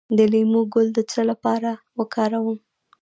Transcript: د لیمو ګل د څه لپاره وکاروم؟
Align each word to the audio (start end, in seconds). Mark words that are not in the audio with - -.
د 0.17 0.19
لیمو 0.31 0.61
ګل 0.73 0.87
د 0.97 0.99
څه 1.11 1.21
لپاره 1.29 1.71
وکاروم؟ 1.99 2.57